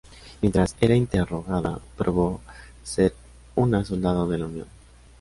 [0.41, 2.41] Mientras era interrogada, probó
[2.83, 3.13] ser
[3.53, 4.67] una soldado de la Unión.